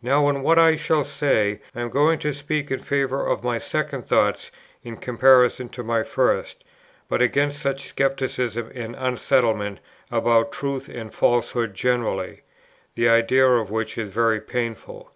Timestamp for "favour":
2.78-3.26